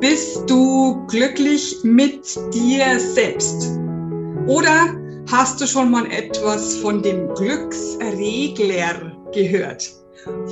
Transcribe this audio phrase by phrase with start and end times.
[0.00, 3.68] Bist du glücklich mit dir selbst?
[4.46, 4.96] Oder
[5.30, 9.90] hast du schon mal etwas von dem Glücksregler gehört?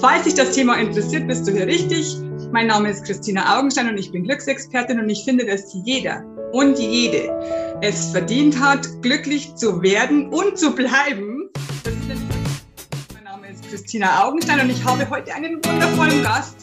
[0.02, 2.14] Falls dich das Thema interessiert, bist du hier richtig.
[2.52, 6.22] Mein Name ist Christina Augenstein und ich bin Glücksexpertin und ich finde, dass jeder
[6.52, 7.30] und jede
[7.80, 11.48] es verdient hat, glücklich zu werden und zu bleiben.
[13.14, 16.57] mein Name ist Christina Augenstein und ich habe heute einen wundervollen Gast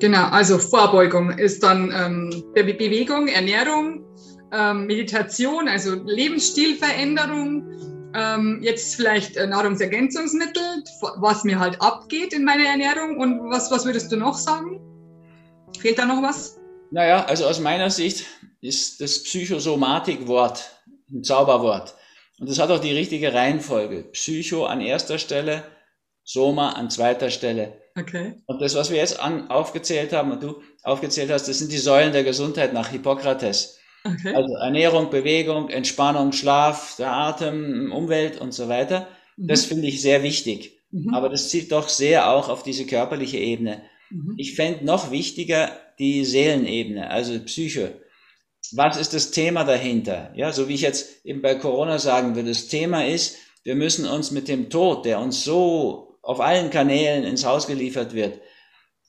[0.00, 4.02] Genau, also Vorbeugung ist dann ähm, Bewegung, Ernährung,
[4.50, 10.84] ähm, Meditation, also Lebensstilveränderung, ähm, jetzt vielleicht äh, Nahrungsergänzungsmittel,
[11.18, 14.80] was mir halt abgeht in meiner Ernährung und was, was würdest du noch sagen?
[15.78, 16.58] Fehlt da noch was?
[16.90, 18.24] Naja, also aus meiner Sicht
[18.62, 20.70] ist das Psychosomatik-Wort
[21.10, 21.94] ein Zauberwort.
[22.38, 24.04] Und das hat auch die richtige Reihenfolge.
[24.12, 25.62] Psycho an erster Stelle,
[26.24, 27.80] Soma an zweiter Stelle.
[27.96, 28.34] Okay.
[28.46, 31.78] Und das, was wir jetzt an, aufgezählt haben und du aufgezählt hast, das sind die
[31.78, 33.78] Säulen der Gesundheit nach Hippokrates.
[34.04, 34.34] Okay.
[34.34, 39.08] Also Ernährung, Bewegung, Entspannung, Schlaf, der Atem, Umwelt und so weiter.
[39.36, 39.48] Mhm.
[39.48, 40.78] Das finde ich sehr wichtig.
[40.90, 41.14] Mhm.
[41.14, 43.82] Aber das zielt doch sehr auch auf diese körperliche Ebene.
[44.10, 44.34] Mhm.
[44.38, 48.00] Ich fände noch wichtiger die Seelenebene, also Psyche.
[48.72, 50.32] Was ist das Thema dahinter?
[50.34, 54.06] Ja, so wie ich jetzt eben bei Corona sagen würde, das Thema ist, wir müssen
[54.06, 58.40] uns mit dem Tod, der uns so auf allen Kanälen ins Haus geliefert wird,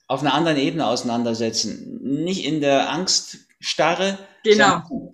[0.06, 2.00] auf einer anderen Ebene auseinandersetzen.
[2.02, 5.10] Nicht in der Angststarre, genau.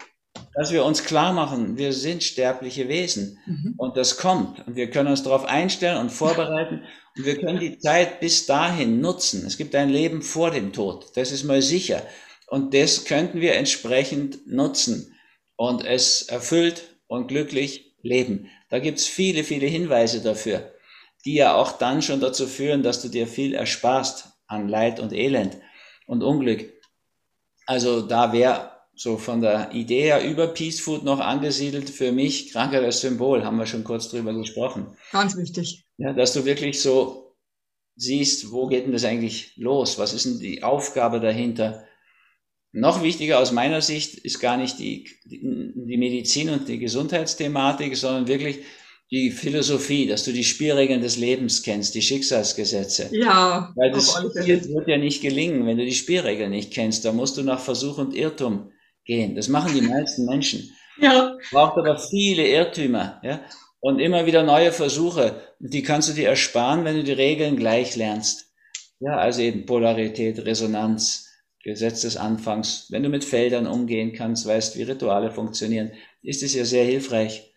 [0.54, 3.74] dass wir uns klar machen, wir sind sterbliche Wesen mhm.
[3.76, 6.82] und das kommt und wir können uns darauf einstellen und vorbereiten
[7.16, 9.44] und wir können die Zeit bis dahin nutzen.
[9.46, 12.02] Es gibt ein Leben vor dem Tod, das ist mal sicher
[12.46, 15.14] und das könnten wir entsprechend nutzen
[15.56, 18.48] und es erfüllt und glücklich leben.
[18.70, 20.72] Da gibt's viele, viele Hinweise dafür
[21.28, 25.12] die ja auch dann schon dazu führen, dass du dir viel ersparst an Leid und
[25.12, 25.58] Elend
[26.06, 26.72] und Unglück.
[27.66, 32.50] Also da wäre so von der Idee her über Peace Food noch angesiedelt für mich
[32.50, 34.96] Krankheit als Symbol, haben wir schon kurz drüber gesprochen.
[35.12, 35.84] Ganz wichtig.
[35.98, 37.36] Ja, dass du wirklich so
[37.94, 39.98] siehst, wo geht denn das eigentlich los?
[39.98, 41.84] Was ist denn die Aufgabe dahinter?
[42.72, 48.28] Noch wichtiger aus meiner Sicht ist gar nicht die, die Medizin und die Gesundheitsthematik, sondern
[48.28, 48.60] wirklich
[49.10, 53.08] die Philosophie, dass du die Spielregeln des Lebens kennst, die Schicksalsgesetze.
[53.12, 53.72] Ja.
[53.74, 57.04] Weil das wird ja nicht gelingen, wenn du die Spielregeln nicht kennst.
[57.04, 58.70] Da musst du nach Versuch und Irrtum
[59.04, 59.34] gehen.
[59.34, 60.70] Das machen die meisten Menschen.
[61.00, 61.36] Ja.
[61.50, 63.40] Braucht aber viele Irrtümer, ja.
[63.80, 65.40] Und immer wieder neue Versuche.
[65.60, 68.52] Die kannst du dir ersparen, wenn du die Regeln gleich lernst.
[69.00, 71.28] Ja, also eben Polarität, Resonanz,
[71.62, 72.88] Gesetz des Anfangs.
[72.90, 75.92] Wenn du mit Feldern umgehen kannst, weißt, wie Rituale funktionieren,
[76.22, 77.54] ist es ja sehr hilfreich.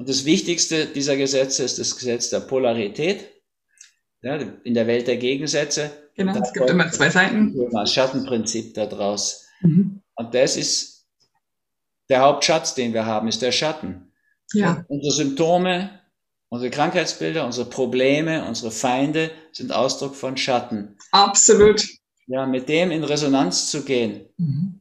[0.00, 3.28] Und das Wichtigste dieser Gesetze ist das Gesetz der Polarität.
[4.22, 5.90] Ja, in der Welt der Gegensätze.
[6.16, 7.54] Genau, es gibt immer zwei Seiten.
[7.70, 9.46] Das Schattenprinzip daraus.
[9.60, 10.00] Mhm.
[10.14, 11.06] Und das ist
[12.08, 14.10] der Hauptschatz, den wir haben, ist der Schatten.
[14.54, 14.86] Ja.
[14.88, 16.00] Unsere Symptome,
[16.48, 20.96] unsere Krankheitsbilder, unsere Probleme, unsere Feinde sind Ausdruck von Schatten.
[21.12, 21.86] Absolut.
[22.26, 24.80] Ja, mit dem in Resonanz zu gehen, mhm.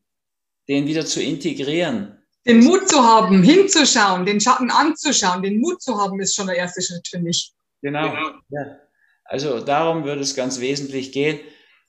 [0.70, 5.98] den wieder zu integrieren, den Mut zu haben, hinzuschauen, den Schatten anzuschauen, den Mut zu
[5.98, 7.52] haben, ist schon der erste Schritt, finde ich.
[7.82, 8.10] Genau.
[8.10, 8.30] genau.
[8.50, 8.78] Ja.
[9.26, 11.40] Also darum würde es ganz wesentlich gehen.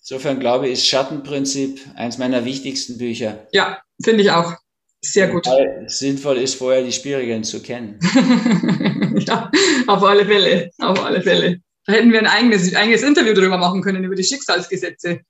[0.00, 3.46] Insofern glaube ich, ist Schattenprinzip eins meiner wichtigsten Bücher.
[3.52, 4.54] Ja, finde ich auch.
[5.02, 5.46] Sehr gut.
[5.46, 7.98] Weil es sinnvoll ist, vorher die Spielregeln zu kennen.
[9.26, 9.50] ja,
[9.86, 11.60] auf alle Fälle, auf alle Fälle.
[11.86, 15.20] Da hätten wir ein eigenes, eigenes Interview darüber machen können, über die Schicksalsgesetze.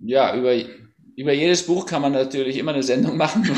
[0.00, 0.54] Ja, über
[1.16, 3.44] über jedes Buch kann man natürlich immer eine Sendung machen.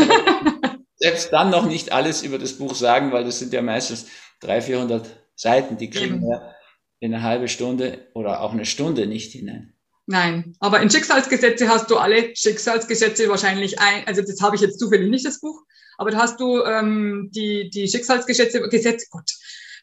[0.97, 4.07] selbst dann noch nicht alles über das Buch sagen, weil das sind ja meistens
[4.41, 6.55] 300, 400 Seiten, die kriegen wir
[7.01, 9.75] in eine halbe Stunde oder auch eine Stunde nicht hinein.
[10.07, 14.79] Nein, aber in Schicksalsgesetze hast du alle Schicksalsgesetze wahrscheinlich ein, also das habe ich jetzt
[14.79, 15.63] zufällig nicht, das Buch,
[15.99, 19.31] aber da hast du ähm, die, die Schicksalsgesetze, Gesetze, Gott,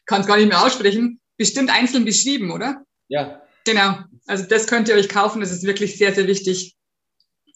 [0.06, 2.84] kann es gar nicht mehr aussprechen, bestimmt einzeln beschrieben, oder?
[3.08, 3.42] Ja.
[3.64, 6.74] Genau, also das könnt ihr euch kaufen, das ist wirklich sehr, sehr wichtig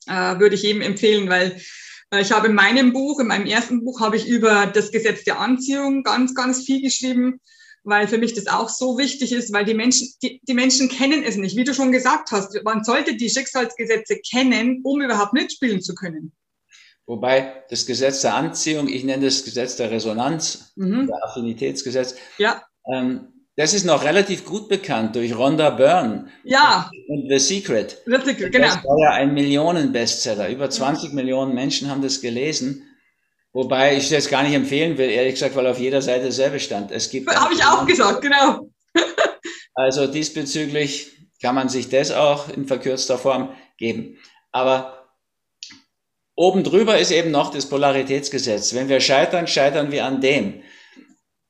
[0.06, 1.61] äh, würde ich jedem empfehlen, weil
[2.21, 5.41] ich habe in meinem Buch, in meinem ersten Buch, habe ich über das Gesetz der
[5.41, 7.39] Anziehung ganz, ganz viel geschrieben,
[7.85, 11.23] weil für mich das auch so wichtig ist, weil die Menschen, die, die Menschen kennen
[11.23, 11.56] es nicht.
[11.56, 16.33] Wie du schon gesagt hast, man sollte die Schicksalsgesetze kennen, um überhaupt mitspielen zu können.
[17.06, 21.06] Wobei das Gesetz der Anziehung, ich nenne das Gesetz der Resonanz, mhm.
[21.06, 22.62] der Affinitätsgesetz, ja.
[22.93, 26.88] Ähm, das ist noch relativ gut bekannt durch Rhonda Byrne ja.
[27.08, 27.99] und The Secret.
[28.06, 28.69] The Secret genau.
[28.69, 30.49] Das war ja ein Millionen-Bestseller.
[30.49, 32.84] Über 20 Millionen Menschen haben das gelesen.
[33.52, 36.93] Wobei ich das gar nicht empfehlen will, ehrlich gesagt, weil auf jeder Seite dasselbe stand.
[36.93, 37.34] Es gibt.
[37.34, 38.70] Habe ich auch gesagt, genau.
[39.75, 41.11] also diesbezüglich
[41.43, 44.19] kann man sich das auch in verkürzter Form geben.
[44.52, 45.08] Aber
[46.37, 48.72] oben drüber ist eben noch das Polaritätsgesetz.
[48.72, 50.62] Wenn wir scheitern, scheitern wir an dem.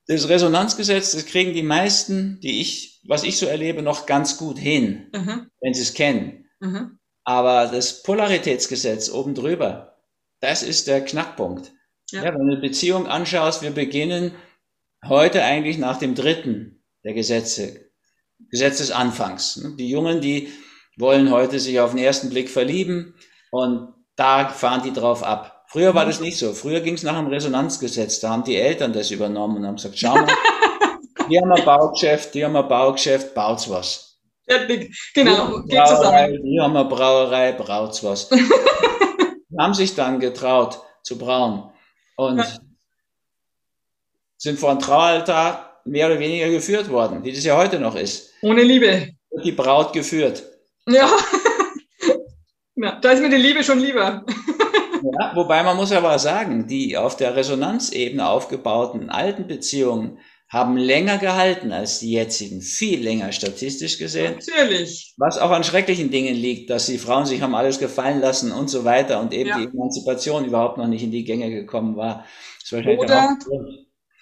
[0.09, 4.59] Das Resonanzgesetz, das kriegen die meisten, die ich, was ich so erlebe, noch ganz gut
[4.59, 5.51] hin, mhm.
[5.61, 6.47] wenn sie es kennen.
[6.61, 6.99] Mhm.
[7.25, 9.99] Aber das Polaritätsgesetz oben drüber,
[10.41, 11.73] das ist der Knackpunkt.
[12.11, 12.25] Ja.
[12.25, 12.33] ja.
[12.33, 14.33] wenn du eine Beziehung anschaust, wir beginnen
[15.07, 17.91] heute eigentlich nach dem dritten der Gesetze,
[18.51, 19.63] Gesetz des Anfangs.
[19.79, 20.49] Die Jungen, die
[20.97, 23.15] wollen heute sich auf den ersten Blick verlieben
[23.51, 25.58] und da fahren die drauf ab.
[25.71, 26.55] Früher war das nicht so.
[26.55, 28.21] Früher ging es nach dem Resonanzgesetz.
[28.21, 30.27] Da haben die Eltern das übernommen und haben gesagt, schau mal,
[31.31, 34.19] die haben ein Baugeschäft, die haben ein Baugeschäft, baut's was.
[35.15, 36.43] Genau, geht zusammen.
[36.43, 38.31] Die haben eine Brauerei, braut's was.
[39.59, 41.71] haben sich dann getraut zu brauen
[42.17, 42.43] und
[44.39, 48.33] sind vor ein Traualtar mehr oder weniger geführt worden, wie das ja heute noch ist.
[48.41, 49.11] Ohne Liebe.
[49.45, 50.45] Die Braut geführt.
[50.87, 51.11] Ja.
[52.77, 54.25] ja da ist mir die Liebe schon lieber.
[55.03, 60.19] Ja, wobei man muss aber sagen, die auf der Resonanzebene aufgebauten alten Beziehungen
[60.49, 64.37] haben länger gehalten als die jetzigen, viel länger statistisch gesehen.
[64.37, 65.15] Natürlich.
[65.19, 68.69] Was auch an schrecklichen Dingen liegt, dass die Frauen sich haben alles gefallen lassen und
[68.69, 69.59] so weiter und eben ja.
[69.59, 72.25] die Emanzipation überhaupt noch nicht in die Gänge gekommen war.
[72.73, 73.39] Oder,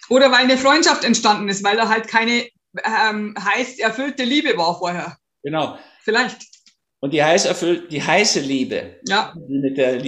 [0.08, 2.44] oder weil eine Freundschaft entstanden ist, weil da halt keine
[2.84, 5.16] ähm, heiß erfüllte Liebe war vorher.
[5.42, 5.78] Genau.
[6.02, 6.38] Vielleicht.
[7.00, 9.32] Und die heiß erfüllt, die heiße Liebe, ja.
[9.36, 10.02] die mit der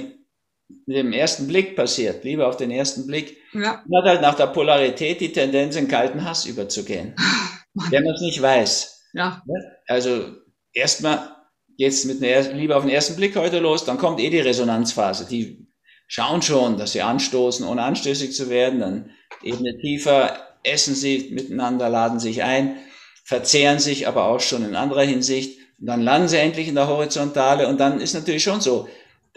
[0.69, 3.83] mit dem ersten Blick passiert, Liebe auf den ersten Blick, ja.
[3.95, 7.15] hat halt nach der Polarität die Tendenz, in kalten Hass überzugehen.
[7.75, 7.91] Mann.
[7.91, 9.05] Wenn man es nicht weiß.
[9.15, 9.43] Ja.
[9.87, 10.37] Also
[10.73, 11.37] erstmal
[11.77, 15.27] geht's mit einer Liebe auf den ersten Blick heute los, dann kommt eh die Resonanzphase.
[15.29, 15.69] Die
[16.07, 19.11] schauen schon, dass sie anstoßen, ohne anstößig zu werden, dann
[19.43, 22.77] Ebene tiefer, essen sie miteinander, laden sich ein,
[23.25, 25.61] verzehren sich aber auch schon in anderer Hinsicht.
[25.81, 28.89] Und dann landen sie endlich in der Horizontale und dann ist natürlich schon so,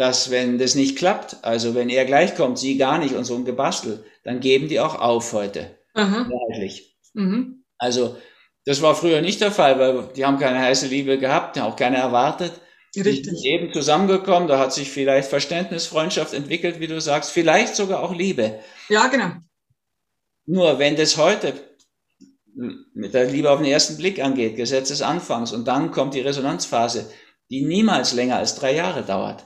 [0.01, 3.35] dass wenn das nicht klappt, also wenn er gleich kommt, sie gar nicht und so
[3.35, 5.77] ein Gebastel, dann geben die auch auf heute.
[5.93, 6.97] Mehrheitlich.
[7.13, 7.63] Mhm.
[7.77, 8.17] Also
[8.65, 11.97] das war früher nicht der Fall, weil die haben keine heiße Liebe gehabt, auch keine
[11.97, 12.51] erwartet.
[12.95, 13.21] Richtig.
[13.21, 17.75] Die sind eben zusammengekommen, da hat sich vielleicht Verständnis, Freundschaft entwickelt, wie du sagst, vielleicht
[17.75, 18.59] sogar auch Liebe.
[18.89, 19.33] Ja, genau.
[20.47, 21.53] Nur wenn das heute
[22.55, 26.21] mit der Liebe auf den ersten Blick angeht, Gesetz des Anfangs, und dann kommt die
[26.21, 27.07] Resonanzphase,
[27.51, 29.45] die niemals länger als drei Jahre dauert.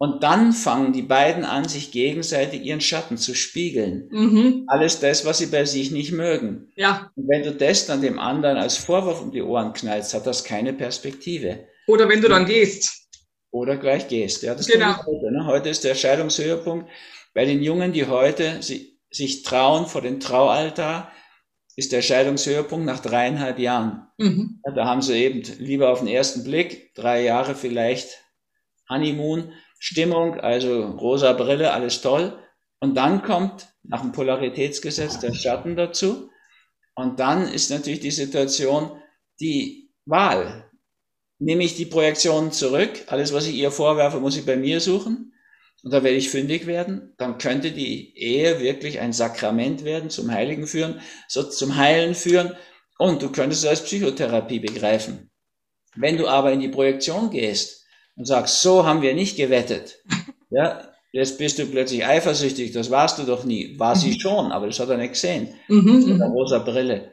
[0.00, 4.08] Und dann fangen die beiden an, sich gegenseitig ihren Schatten zu spiegeln.
[4.12, 4.64] Mhm.
[4.68, 6.70] Alles das, was sie bei sich nicht mögen.
[6.76, 7.10] Ja.
[7.16, 10.44] Und wenn du das dann dem anderen als Vorwurf um die Ohren knallst, hat das
[10.44, 11.66] keine Perspektive.
[11.88, 13.08] Oder wenn du dann gehst.
[13.50, 14.44] Oder gleich gehst.
[14.44, 15.04] Ja, das genau.
[15.04, 15.46] heute, ne?
[15.46, 16.88] heute ist der Scheidungshöhepunkt.
[17.34, 21.10] Bei den Jungen, die heute si sich trauen vor dem Traualtar,
[21.74, 24.06] ist der Scheidungshöhepunkt nach dreieinhalb Jahren.
[24.18, 24.60] Mhm.
[24.64, 28.22] Ja, da haben sie eben lieber auf den ersten Blick, drei Jahre vielleicht
[28.88, 32.38] Honeymoon, Stimmung, also rosa Brille, alles toll.
[32.80, 36.30] Und dann kommt nach dem Polaritätsgesetz der Schatten dazu.
[36.94, 39.00] Und dann ist natürlich die Situation
[39.40, 40.70] die Wahl.
[41.38, 45.32] Nehme ich die Projektion zurück, alles, was ich ihr vorwerfe, muss ich bei mir suchen.
[45.84, 47.14] Und da werde ich fündig werden.
[47.18, 52.56] Dann könnte die Ehe wirklich ein Sakrament werden, zum Heiligen führen, so zum Heilen führen.
[52.98, 55.30] Und du könntest es als Psychotherapie begreifen.
[55.94, 57.86] Wenn du aber in die Projektion gehst,
[58.18, 59.98] und sagst, so haben wir nicht gewettet.
[60.50, 60.80] Ja,
[61.12, 63.78] jetzt bist du plötzlich eifersüchtig, das warst du doch nie.
[63.78, 64.18] War sie mhm.
[64.18, 65.48] schon, aber das hat er nicht gesehen.
[65.68, 66.32] Mhm, Mit der mhm.
[66.32, 67.12] rosa Brille.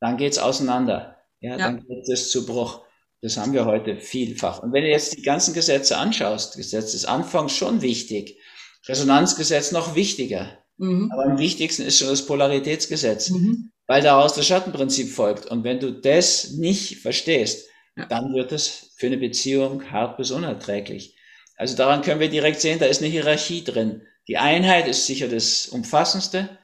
[0.00, 1.18] Dann geht's auseinander.
[1.40, 2.82] Ja, ja, dann geht es zu Bruch.
[3.22, 4.60] Das haben wir heute vielfach.
[4.60, 8.40] Und wenn du jetzt die ganzen Gesetze anschaust, Gesetz des Anfangs schon wichtig,
[8.88, 10.58] Resonanzgesetz noch wichtiger.
[10.76, 11.10] Mhm.
[11.12, 13.70] Aber am wichtigsten ist schon das Polaritätsgesetz, mhm.
[13.86, 15.46] weil daraus das Schattenprinzip folgt.
[15.46, 18.06] Und wenn du das nicht verstehst, ja.
[18.06, 21.16] dann wird es für eine Beziehung hart bis unerträglich.
[21.56, 24.02] Also daran können wir direkt sehen, da ist eine Hierarchie drin.
[24.26, 26.58] Die Einheit ist sicher das Umfassendste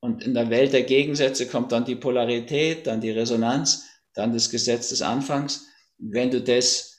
[0.00, 4.50] und in der Welt der Gegensätze kommt dann die Polarität, dann die Resonanz, dann das
[4.50, 5.66] Gesetz des Anfangs.
[5.98, 6.98] Wenn du das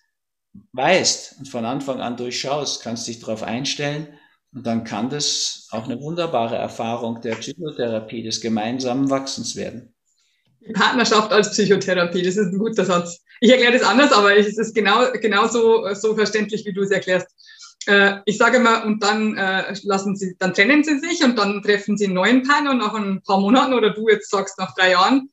[0.74, 4.08] weißt und von Anfang an durchschaust, kannst du dich darauf einstellen
[4.54, 9.94] und dann kann das auch eine wunderbare Erfahrung der Psychotherapie, des gemeinsamen Wachsens werden.
[10.74, 13.24] Partnerschaft als Psychotherapie, das ist ein guter Satz.
[13.42, 17.28] Ich erkläre das anders, aber es ist genau, genauso so verständlich, wie du es erklärst.
[17.88, 21.62] Äh, ich sage mal, und dann äh, lassen sie, dann trennen sie sich und dann
[21.62, 24.76] treffen sie einen neuen Partner und nach ein paar Monaten oder du jetzt sagst nach
[24.76, 25.30] drei Jahren,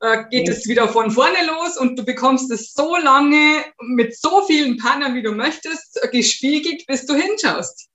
[0.00, 4.42] äh, geht es wieder von vorne los und du bekommst es so lange mit so
[4.46, 7.88] vielen Partnern, wie du möchtest, gespiegelt, bis du hinschaust.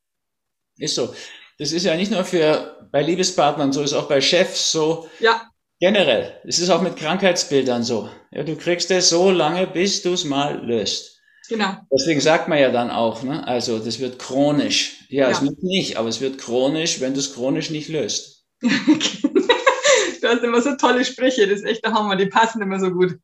[0.77, 1.13] Ist so.
[1.59, 5.09] Das ist ja nicht nur für bei Liebespartnern so, ist auch bei Chefs so.
[5.19, 5.49] Ja.
[5.79, 6.39] Generell.
[6.45, 8.09] Es ist auch mit Krankheitsbildern so.
[8.31, 11.21] Ja, du kriegst es so lange, bis du es mal löst.
[11.49, 11.77] Genau.
[11.91, 13.47] Deswegen sagt man ja dann auch, ne?
[13.47, 15.05] also das wird chronisch.
[15.09, 15.31] Ja, ja.
[15.31, 18.45] es wird nicht, aber es wird chronisch, wenn du es chronisch nicht löst.
[18.61, 22.91] du hast immer so tolle Sprüche, das ist echt der Hammer, die passen immer so
[22.91, 23.17] gut.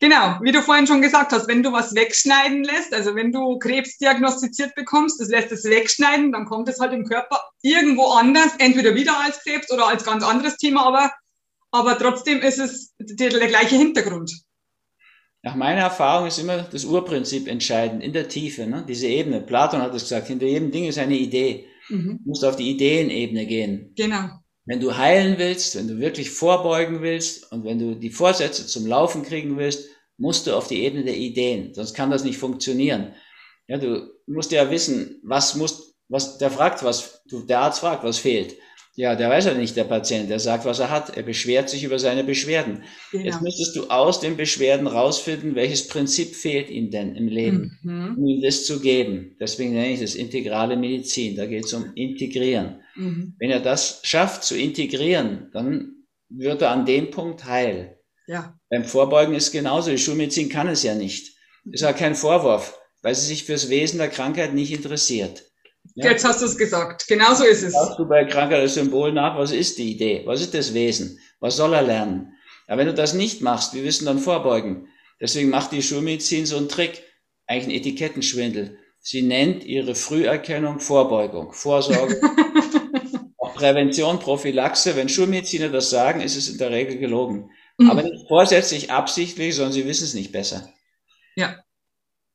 [0.00, 3.58] Genau, wie du vorhin schon gesagt hast, wenn du was wegschneiden lässt, also wenn du
[3.58, 8.52] Krebs diagnostiziert bekommst, das lässt es wegschneiden, dann kommt es halt im Körper irgendwo anders,
[8.58, 11.12] entweder wieder als Krebs oder als ganz anderes Thema, aber,
[11.74, 14.30] aber trotzdem ist es der, der gleiche Hintergrund.
[15.42, 18.84] Nach meiner Erfahrung ist immer das Urprinzip entscheidend, in der Tiefe, ne?
[18.88, 19.40] diese Ebene.
[19.40, 21.66] Platon hat es gesagt, hinter jedem Ding ist eine Idee.
[21.88, 22.20] Mhm.
[22.22, 23.92] Du musst auf die Ideenebene gehen.
[23.96, 24.30] Genau.
[24.66, 28.86] Wenn du heilen willst, wenn du wirklich vorbeugen willst und wenn du die Vorsätze zum
[28.86, 33.14] Laufen kriegen willst, musst du auf die Ebene der Ideen, sonst kann das nicht funktionieren.
[33.66, 38.04] Ja, du musst ja wissen, was muss, was, der fragt was, du, der Arzt fragt,
[38.04, 38.54] was fehlt.
[38.96, 41.16] Ja, der weiß ja nicht, der Patient, der sagt, was er hat.
[41.16, 42.84] Er beschwert sich über seine Beschwerden.
[43.10, 43.24] Genau.
[43.24, 48.14] Jetzt müsstest du aus den Beschwerden rausfinden, welches Prinzip fehlt ihm denn im Leben, mhm.
[48.16, 49.36] um ihm das zu geben.
[49.40, 51.34] Deswegen nenne ich das integrale Medizin.
[51.34, 52.82] Da geht es um Integrieren.
[52.94, 53.34] Mhm.
[53.40, 57.98] Wenn er das schafft zu integrieren, dann wird er an dem Punkt heil.
[58.28, 58.56] Ja.
[58.70, 59.90] Beim Vorbeugen ist genauso.
[59.90, 61.36] Die Schulmedizin kann es ja nicht.
[61.70, 65.44] Ist ja kein Vorwurf, weil sie sich fürs Wesen der Krankheit nicht interessiert.
[65.94, 66.10] Ja.
[66.10, 67.06] Jetzt hast du es gesagt.
[67.06, 67.72] Genau so ist es.
[67.72, 70.22] Schaust du bei Krankheit das Symbol nach, was ist die Idee?
[70.24, 71.20] Was ist das Wesen?
[71.40, 72.32] Was soll er lernen?
[72.66, 74.88] Aber wenn du das nicht machst, wie wirst du dann vorbeugen?
[75.20, 77.02] Deswegen macht die Schulmedizin so einen Trick,
[77.46, 78.78] eigentlich einen Etikettenschwindel.
[79.00, 82.20] Sie nennt ihre Früherkennung Vorbeugung, Vorsorge,
[83.38, 84.96] auch Prävention, Prophylaxe.
[84.96, 87.50] Wenn Schulmediziner das sagen, ist es in der Regel gelogen.
[87.78, 87.90] Mhm.
[87.90, 90.72] Aber nicht vorsätzlich, absichtlich, sondern sie wissen es nicht besser.
[91.36, 91.63] Ja.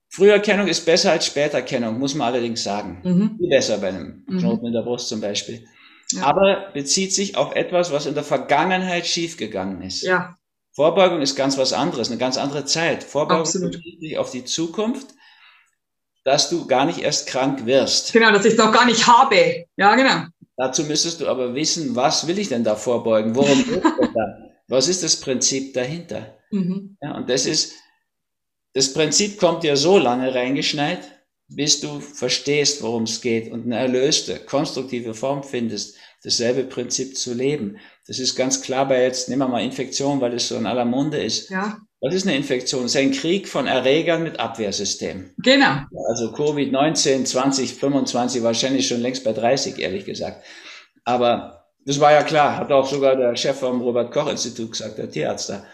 [0.10, 3.02] Früherkennung ist besser als Späterkennung, muss man allerdings sagen.
[3.04, 3.38] Mhm.
[3.38, 4.40] Viel besser bei einem mhm.
[4.40, 5.66] Knoten in der Brust zum Beispiel.
[6.12, 6.24] Ja.
[6.24, 10.02] Aber bezieht sich auf etwas, was in der Vergangenheit schiefgegangen ist.
[10.02, 10.36] Ja.
[10.74, 13.04] Vorbeugung ist ganz was anderes, eine ganz andere Zeit.
[13.04, 13.74] Vorbeugung Absolut.
[13.74, 15.08] bezieht sich auf die Zukunft,
[16.24, 18.14] dass du gar nicht erst krank wirst.
[18.14, 19.66] Genau, dass ich es noch gar nicht habe.
[19.78, 20.26] Ja, genau.
[20.58, 23.36] Dazu müsstest du aber wissen, was will ich denn da vorbeugen?
[23.36, 24.38] Worum geht es da?
[24.70, 26.38] Was ist das Prinzip dahinter?
[26.52, 26.96] Mhm.
[27.02, 27.74] Ja, und das ist
[28.74, 31.00] das Prinzip kommt dir so lange reingeschneit,
[31.48, 37.34] bis du verstehst, worum es geht und eine erlöste, konstruktive Form findest, dasselbe Prinzip zu
[37.34, 37.78] leben.
[38.06, 40.86] Das ist ganz klar bei jetzt, nehmen wir mal Infektion, weil es so in aller
[40.86, 41.50] Munde ist.
[41.50, 41.80] Ja.
[42.02, 42.86] Was ist eine Infektion?
[42.86, 45.32] Es ist ein Krieg von Erregern mit Abwehrsystem.
[45.38, 45.82] Genau.
[46.08, 50.46] Also Covid-19, 20, 25, wahrscheinlich schon längst bei 30, ehrlich gesagt.
[51.04, 55.50] Aber das war ja klar, hat auch sogar der Chef vom Robert-Koch-Institut gesagt, der Tierarzt
[55.50, 55.66] da,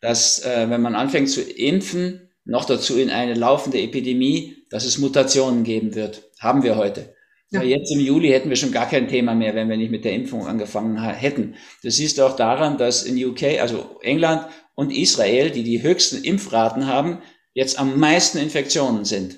[0.00, 4.98] dass äh, wenn man anfängt zu impfen, noch dazu in eine laufende Epidemie, dass es
[4.98, 6.22] Mutationen geben wird.
[6.40, 7.14] Haben wir heute.
[7.50, 7.62] Ja.
[7.62, 10.12] Jetzt im Juli hätten wir schon gar kein Thema mehr, wenn wir nicht mit der
[10.12, 11.56] Impfung angefangen hätten.
[11.82, 16.24] Das siehst du auch daran, dass in UK, also England und Israel, die die höchsten
[16.24, 17.18] Impfraten haben,
[17.52, 19.36] jetzt am meisten Infektionen sind.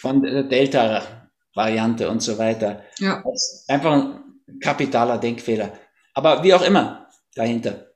[0.00, 2.82] Von der Delta-Variante und so weiter.
[2.98, 3.22] Ja.
[3.24, 5.72] Das ist einfach ein kapitaler Denkfehler.
[6.14, 7.92] Aber wie auch immer dahinter.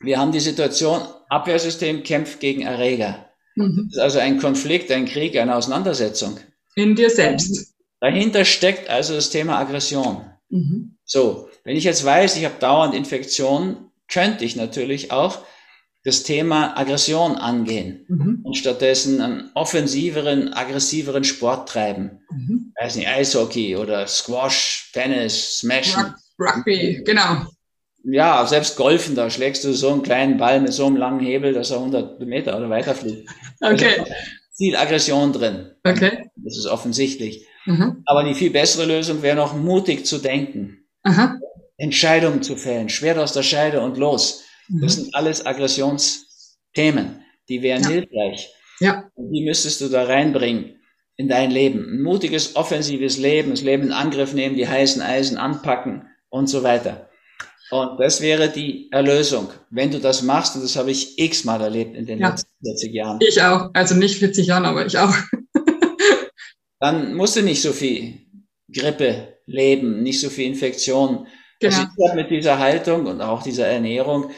[0.00, 3.27] Wir haben die Situation, Abwehrsystem kämpft gegen Erreger.
[3.58, 3.88] Mhm.
[3.90, 6.38] Das ist also ein Konflikt, ein Krieg, eine Auseinandersetzung.
[6.74, 7.74] In dir selbst.
[8.00, 10.24] Dahinter steckt also das Thema Aggression.
[10.48, 10.96] Mhm.
[11.04, 15.40] So, wenn ich jetzt weiß, ich habe dauernd Infektionen, könnte ich natürlich auch
[16.04, 18.40] das Thema Aggression angehen mhm.
[18.44, 22.20] und stattdessen einen offensiveren, aggressiveren Sport treiben.
[22.30, 22.72] Mhm.
[22.80, 26.14] Weiß nicht, Eishockey oder Squash, Tennis, Smashen.
[26.38, 27.46] Rugby, genau
[28.10, 31.52] ja, selbst Golfen, da schlägst du so einen kleinen Ball mit so einem langen Hebel,
[31.52, 33.28] dass er 100 Meter oder weiter fliegt.
[33.60, 33.98] Okay.
[33.98, 34.12] Also
[34.56, 35.72] viel Aggression drin.
[35.82, 36.30] Okay.
[36.36, 37.44] Das ist offensichtlich.
[37.66, 38.02] Mhm.
[38.06, 40.86] Aber die viel bessere Lösung wäre noch mutig zu denken.
[41.02, 41.40] Aha.
[41.76, 44.44] Entscheidungen zu fällen, Schwert aus der Scheide und los.
[44.68, 44.80] Mhm.
[44.80, 47.20] Das sind alles Aggressionsthemen.
[47.48, 47.88] Die wären ja.
[47.88, 48.52] hilfreich.
[48.78, 49.10] Ja.
[49.14, 50.76] Und die müsstest du da reinbringen
[51.16, 51.84] in dein Leben.
[51.84, 56.62] Ein mutiges, offensives Leben, das Leben in Angriff nehmen, die heißen Eisen anpacken und so
[56.62, 57.07] weiter.
[57.70, 59.50] Und das wäre die Erlösung.
[59.70, 62.30] Wenn du das machst, und das habe ich x-mal erlebt in den ja.
[62.30, 63.18] letzten 40 Jahren.
[63.20, 63.70] Ich auch.
[63.74, 65.14] Also nicht 40 Jahren, aber ich auch.
[66.80, 68.20] dann musst du nicht so viel
[68.72, 71.26] Grippe leben, nicht so viel Infektion.
[71.60, 71.76] Genau.
[71.76, 74.30] Also ich habe mit dieser Haltung und auch dieser Ernährung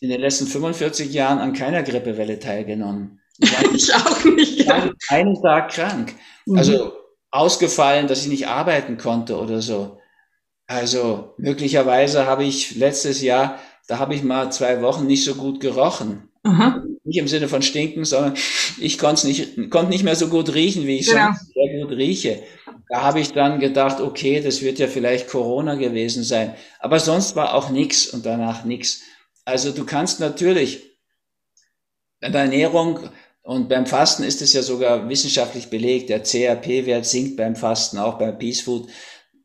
[0.00, 3.20] in den letzten 45 Jahren an keiner Grippewelle teilgenommen.
[3.74, 4.60] Ich, auch nicht.
[4.60, 6.14] Ich war einen Tag krank.
[6.46, 6.56] Mhm.
[6.56, 6.92] Also
[7.30, 9.98] ausgefallen, dass ich nicht arbeiten konnte oder so.
[10.66, 15.60] Also möglicherweise habe ich letztes Jahr, da habe ich mal zwei Wochen nicht so gut
[15.60, 16.28] gerochen.
[16.42, 16.82] Aha.
[17.04, 18.34] Nicht im Sinne von stinken, sondern
[18.78, 21.26] ich konnte nicht, konnte nicht mehr so gut riechen, wie ich genau.
[21.26, 22.42] sonst sehr gut rieche.
[22.88, 26.54] Da habe ich dann gedacht, okay, das wird ja vielleicht Corona gewesen sein.
[26.78, 29.02] Aber sonst war auch nichts und danach nichts.
[29.44, 30.82] Also du kannst natürlich
[32.20, 33.00] bei der Ernährung
[33.42, 38.18] und beim Fasten ist es ja sogar wissenschaftlich belegt, der CRP-Wert sinkt beim Fasten, auch
[38.18, 38.88] beim Peace Food.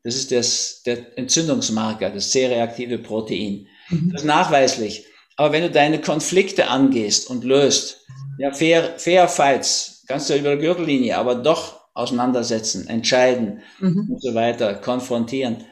[0.04, 3.68] Das ist das, der Entzündungsmarker, das C-reaktive Protein.
[3.88, 4.10] Mhm.
[4.12, 5.06] Das ist nachweislich.
[5.36, 8.04] Aber wenn du deine Konflikte angehst und löst,
[8.38, 14.08] ja, fair, fair fights, kannst du über die Gürtellinie, aber doch auseinandersetzen, entscheiden mhm.
[14.10, 15.64] und so weiter, konfrontieren,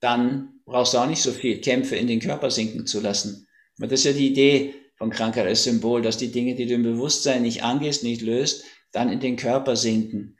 [0.00, 3.46] dann brauchst du auch nicht so viel Kämpfe in den Körper sinken zu lassen.
[3.78, 6.74] Weil das ist ja die Idee von Krankheit als Symbol, dass die Dinge, die du
[6.74, 10.36] im Bewusstsein nicht angehst, nicht löst, dann in den Körper sinken.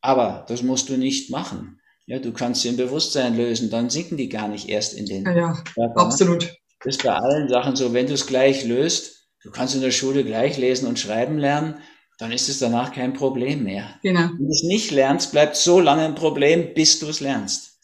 [0.00, 1.77] Aber das musst du nicht machen.
[2.08, 5.26] Ja, du kannst sie im Bewusstsein lösen, dann sinken die gar nicht erst in den
[5.26, 5.72] ja, Körper.
[5.76, 5.96] Ne?
[5.96, 6.44] Absolut.
[6.82, 9.90] Das ist bei allen Sachen so, wenn du es gleich löst, du kannst in der
[9.90, 11.74] Schule gleich lesen und schreiben lernen,
[12.18, 13.94] dann ist es danach kein Problem mehr.
[14.02, 14.20] Genau.
[14.20, 17.78] Wenn du es nicht lernst, bleibt so lange ein Problem, bis du es lernst.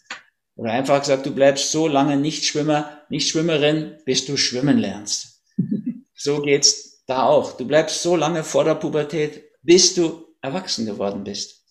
[0.56, 5.42] Oder einfach gesagt, du bleibst so lange nicht Schwimmer, nicht Schwimmerin, bis du schwimmen lernst.
[6.14, 7.58] so geht's da auch.
[7.58, 11.63] Du bleibst so lange vor der Pubertät, bis du erwachsen geworden bist.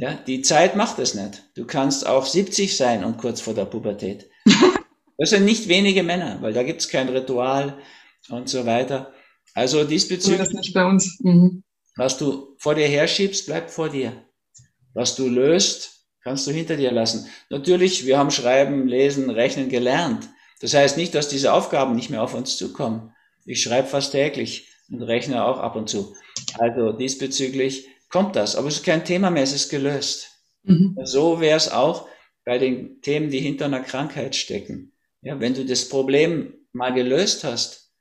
[0.00, 1.42] Ja, die Zeit macht es nicht.
[1.56, 4.30] Du kannst auch 70 sein und kurz vor der Pubertät.
[5.20, 7.76] Das sind nicht wenige Männer, weil da gibt's kein Ritual
[8.28, 9.12] und so weiter.
[9.52, 10.38] Also diesbezüglich.
[10.38, 11.18] Das nicht bei uns.
[11.24, 11.64] Mhm.
[11.96, 14.12] Was du vor dir herschiebst, bleibt vor dir.
[14.94, 17.26] Was du löst, kannst du hinter dir lassen.
[17.50, 20.28] Natürlich, wir haben Schreiben, Lesen, Rechnen gelernt.
[20.60, 23.12] Das heißt nicht, dass diese Aufgaben nicht mehr auf uns zukommen.
[23.44, 26.14] Ich schreibe fast täglich und rechne auch ab und zu.
[26.60, 28.56] Also diesbezüglich kommt das.
[28.56, 30.30] Aber es ist kein Thema mehr, es ist gelöst.
[30.64, 30.96] Mhm.
[31.04, 32.08] So wäre es auch
[32.44, 34.92] bei den Themen, die hinter einer Krankheit stecken.
[35.22, 37.92] Ja, wenn du das Problem mal gelöst hast,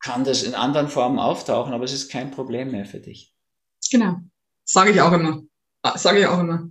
[0.00, 3.34] kann das in anderen Formen auftauchen, aber es ist kein Problem mehr für dich.
[3.90, 4.16] Genau,
[4.64, 5.42] sage ich auch immer.
[5.82, 6.70] Ah, sage ich auch immer.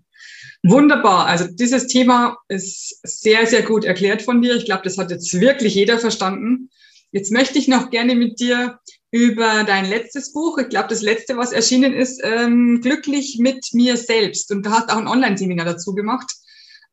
[0.63, 1.25] Wunderbar.
[1.25, 4.55] Also dieses Thema ist sehr, sehr gut erklärt von dir.
[4.55, 6.69] Ich glaube, das hat jetzt wirklich jeder verstanden.
[7.11, 8.79] Jetzt möchte ich noch gerne mit dir
[9.11, 13.97] über dein letztes Buch, ich glaube, das letzte, was erschienen ist, ähm, Glücklich mit mir
[13.97, 14.51] selbst.
[14.51, 16.31] Und du hast auch ein Online-Seminar dazu gemacht.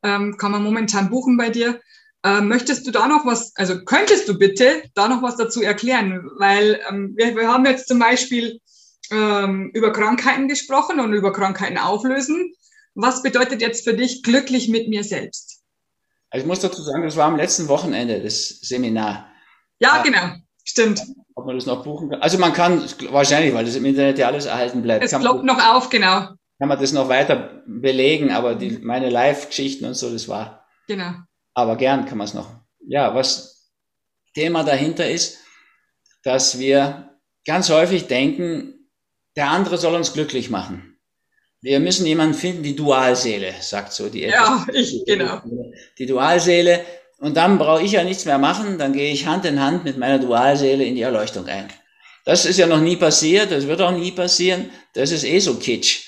[0.03, 1.79] Ähm, kann man momentan buchen bei dir.
[2.23, 6.29] Ähm, möchtest du da noch was, also könntest du bitte da noch was dazu erklären?
[6.37, 8.59] Weil ähm, wir, wir haben jetzt zum Beispiel
[9.11, 12.53] ähm, über Krankheiten gesprochen und über Krankheiten auflösen.
[12.95, 15.61] Was bedeutet jetzt für dich glücklich mit mir selbst?
[16.31, 19.31] Also ich muss dazu sagen, das war am letzten Wochenende, das Seminar.
[19.79, 20.33] Ja, genau,
[20.65, 21.01] stimmt.
[21.37, 22.19] Ob man das noch buchen kann.
[22.19, 25.05] Also man kann wahrscheinlich, weil das im Internet ja alles erhalten bleibt.
[25.05, 26.29] Es ploppt noch auf, genau.
[26.57, 30.65] Kann man das noch weiter belegen, aber die, meine Live-Geschichten und so, das war.
[30.87, 31.11] Genau.
[31.53, 32.49] Aber gern kann man es noch.
[32.87, 33.69] Ja, was
[34.33, 35.37] Thema dahinter ist,
[36.23, 37.11] dass wir
[37.45, 38.89] ganz häufig denken,
[39.35, 40.97] der andere soll uns glücklich machen.
[41.61, 45.43] Wir müssen jemanden finden, die Dualseele, sagt so die Ja, ich, genau.
[45.99, 46.83] Die Dualseele.
[47.19, 49.97] Und dann brauche ich ja nichts mehr machen, dann gehe ich Hand in Hand mit
[49.97, 51.67] meiner Dualseele in die Erleuchtung ein.
[52.25, 55.55] Das ist ja noch nie passiert, das wird auch nie passieren, das ist eh so
[55.55, 56.07] kitsch.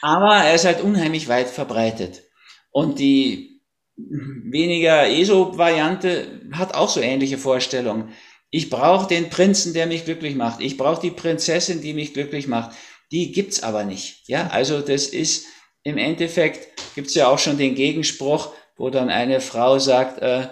[0.00, 2.22] Aber er ist halt unheimlich weit verbreitet.
[2.70, 3.60] Und die
[3.96, 8.14] weniger ESO-Variante hat auch so ähnliche Vorstellungen.
[8.50, 10.60] Ich brauche den Prinzen, der mich glücklich macht.
[10.60, 12.76] Ich brauche die Prinzessin, die mich glücklich macht.
[13.12, 14.28] Die gibt's aber nicht.
[14.28, 15.46] Ja, also das ist
[15.82, 20.48] im Endeffekt gibt's ja auch schon den Gegenspruch, wo dann eine Frau sagt, äh,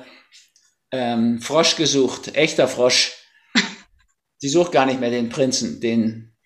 [0.93, 3.15] ähm, Frosch gesucht, echter Frosch.
[4.39, 6.37] Sie sucht gar nicht mehr den Prinzen, den,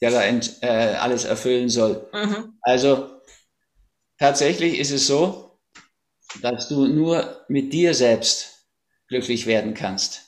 [0.00, 2.08] der da ent, äh, alles erfüllen soll.
[2.12, 2.58] Mhm.
[2.62, 3.10] Also
[4.18, 5.58] tatsächlich ist es so,
[6.40, 8.66] dass du nur mit dir selbst
[9.08, 10.22] glücklich werden kannst.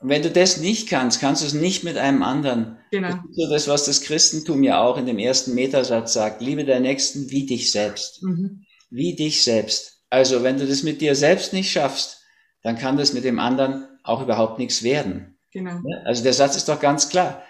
[0.00, 2.78] Und wenn du das nicht kannst, kannst du es nicht mit einem anderen.
[2.90, 3.08] Genau.
[3.08, 6.42] Das ist so das, was das Christentum ja auch in dem ersten Metasatz sagt.
[6.42, 8.22] Liebe deinen Nächsten wie dich selbst.
[8.22, 10.02] Mhm wie dich selbst.
[10.10, 12.22] Also wenn du das mit dir selbst nicht schaffst,
[12.62, 15.38] dann kann das mit dem anderen auch überhaupt nichts werden.
[15.52, 15.80] Genau.
[16.04, 17.42] Also der Satz ist doch ganz klar.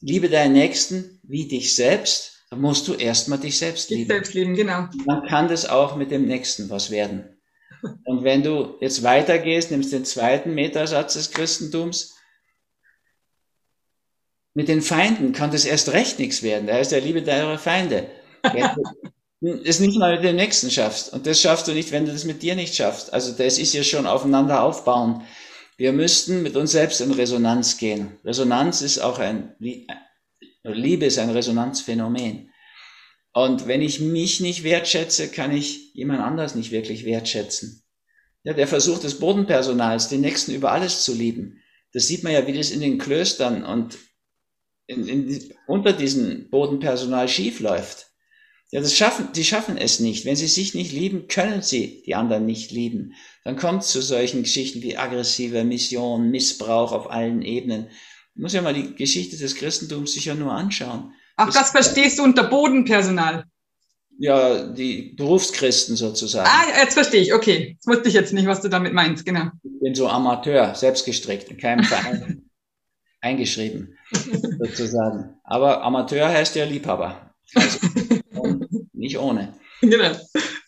[0.00, 4.02] Liebe deinen Nächsten wie dich selbst, dann musst du erstmal dich selbst lieben.
[4.02, 4.88] Dich selbst lieben, genau.
[5.06, 7.40] Dann kann das auch mit dem Nächsten was werden.
[8.04, 12.16] Und wenn du jetzt weitergehst, nimmst den zweiten Metasatz des Christentums,
[14.54, 16.66] mit den Feinden kann das erst recht nichts werden.
[16.66, 18.10] Da heißt ja, liebe deine Feinde.
[18.42, 21.12] Wenn du, es nicht mal mit dem Nächsten schaffst.
[21.12, 23.12] Und das schaffst du nicht, wenn du das mit dir nicht schaffst.
[23.12, 25.22] Also das ist ja schon aufeinander aufbauen.
[25.76, 28.18] Wir müssten mit uns selbst in Resonanz gehen.
[28.24, 29.54] Resonanz ist auch ein,
[30.62, 32.50] Liebe ist ein Resonanzphänomen.
[33.32, 37.82] Und wenn ich mich nicht wertschätze, kann ich jemand anders nicht wirklich wertschätzen.
[38.42, 42.46] Ja, der Versuch des Bodenpersonals, den Nächsten über alles zu lieben, das sieht man ja,
[42.46, 43.98] wie das in den Klöstern und
[44.86, 48.09] in, in, unter diesem Bodenpersonal schiefläuft.
[48.72, 50.24] Ja, das schaffen, die schaffen es nicht.
[50.24, 53.14] Wenn sie sich nicht lieben, können sie die anderen nicht lieben.
[53.44, 57.88] Dann kommt es zu solchen Geschichten wie aggressive Mission, Missbrauch auf allen Ebenen.
[58.36, 61.12] Ich muss ja mal die Geschichte des Christentums sicher nur anschauen.
[61.36, 63.44] Ach, das, das verstehst du unter Bodenpersonal?
[64.18, 66.48] Ja, die Berufschristen sozusagen.
[66.48, 67.34] Ah, jetzt verstehe ich.
[67.34, 69.46] Okay, das wusste ich jetzt nicht, was du damit meinst, genau.
[69.64, 72.42] Ich bin so Amateur, selbstgestrickt, in keinem Verein
[73.20, 73.96] eingeschrieben,
[74.58, 75.40] sozusagen.
[75.42, 77.34] Aber Amateur heißt ja Liebhaber.
[77.54, 77.78] Also,
[79.00, 79.54] nicht ohne.
[79.80, 80.12] Genau.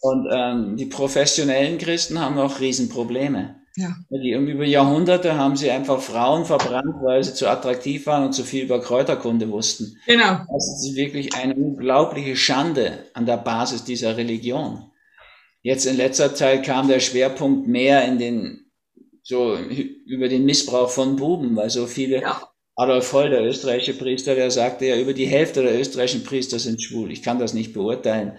[0.01, 3.57] Und ähm, die professionellen Christen haben auch Riesenprobleme.
[3.77, 3.95] Ja.
[4.11, 8.43] Die über Jahrhunderte haben sie einfach Frauen verbrannt, weil sie zu attraktiv waren und zu
[8.43, 9.97] viel über Kräuterkunde wussten.
[10.07, 10.45] Genau.
[10.53, 14.91] Das ist wirklich eine unglaubliche Schande an der Basis dieser Religion.
[15.63, 18.67] Jetzt in letzter Zeit kam der Schwerpunkt mehr in den,
[19.23, 22.43] so über den Missbrauch von Buben, weil so viele, ja.
[22.83, 26.83] Adolf Holl, der österreichische Priester, der sagte ja, über die Hälfte der österreichischen Priester sind
[26.83, 27.13] schwul.
[27.13, 28.37] Ich kann das nicht beurteilen.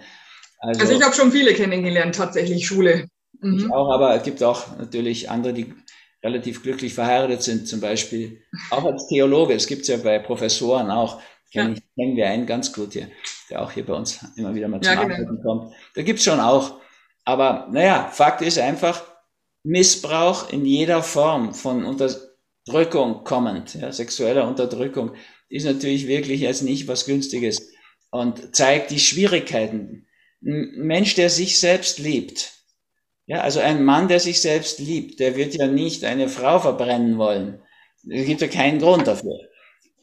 [0.58, 3.08] Also, also ich habe schon viele kennengelernt, tatsächlich Schule.
[3.40, 3.58] Mhm.
[3.58, 5.74] Ich auch, aber es gibt auch natürlich andere, die
[6.22, 9.54] relativ glücklich verheiratet sind, zum Beispiel auch als Theologe.
[9.54, 11.20] Es gibt es ja bei Professoren auch.
[11.50, 11.66] Ja.
[11.66, 13.08] kennen wir einen ganz gut hier,
[13.48, 15.40] der auch hier bei uns immer wieder mal zum ja, genau.
[15.40, 15.72] kommt.
[15.94, 16.80] Da gibt es schon auch.
[17.24, 19.04] Aber naja, Fakt ist einfach,
[19.62, 21.84] Missbrauch in jeder Form von
[22.66, 25.12] Unterdrückung kommend, ja, sexueller Unterdrückung,
[25.48, 27.70] ist natürlich wirklich jetzt nicht was Günstiges
[28.10, 30.06] und zeigt die Schwierigkeiten.
[30.42, 32.52] Ein Mensch, der sich selbst liebt,
[33.26, 37.16] ja, also ein Mann, der sich selbst liebt, der wird ja nicht eine Frau verbrennen
[37.16, 37.62] wollen.
[38.08, 39.38] Es gibt ja keinen Grund dafür.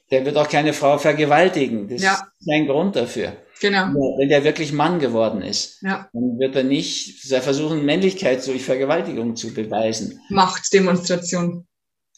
[0.10, 1.88] Der wird auch keine Frau vergewaltigen.
[1.88, 2.14] Das ja.
[2.14, 3.38] ist kein Grund dafür.
[3.62, 3.94] Genau.
[4.18, 6.10] Wenn der wirklich Mann geworden ist, ja.
[6.12, 10.20] dann wird er nicht versuchen, Männlichkeit durch Vergewaltigung zu beweisen.
[10.30, 11.68] Machtdemonstration.